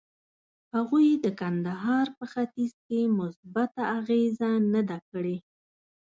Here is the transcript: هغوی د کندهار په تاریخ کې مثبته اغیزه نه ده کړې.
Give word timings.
هغوی 0.75 1.07
د 1.23 1.25
کندهار 1.39 2.07
په 2.17 2.25
تاریخ 2.35 2.71
کې 2.87 2.99
مثبته 3.19 3.83
اغیزه 3.97 4.49
نه 4.73 4.81
ده 4.89 4.97
کړې. 5.09 5.37